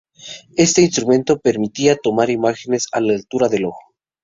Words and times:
Este 0.57 0.81
instrumento 0.81 1.37
permitía 1.39 1.95
tomar 1.95 2.31
imágenes 2.31 2.87
a 2.91 3.01
la 3.01 3.13
altura 3.13 3.49
del 3.49 3.65
ojo. 3.65 3.93